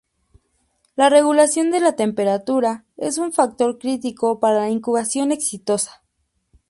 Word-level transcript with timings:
La 0.95 1.09
regulación 1.11 1.69
de 1.69 1.79
la 1.79 1.95
temperatura 1.95 2.85
es 2.97 3.19
el 3.19 3.31
factor 3.31 3.77
critico 3.77 4.39
para 4.39 4.57
una 4.61 4.71
incubación 4.71 5.31
exitosa. 5.31 6.01